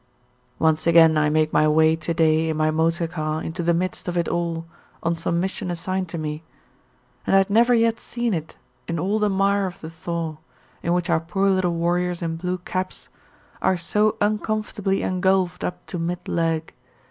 [0.57, 4.07] Once again I make my way to day in my motor car into the midst
[4.07, 4.65] of it all
[5.03, 6.41] on some mission assigned to me,
[7.27, 10.37] and I had never yet seen it in all the mire of the thaw,
[10.81, 13.09] in which our poor little warriors in blue caps
[13.61, 16.73] are so uncomfortably engulfed up to mid leg.